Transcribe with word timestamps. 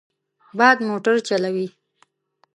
باد 0.57 0.77
موټر 0.89 1.15
چلوي. 1.27 1.67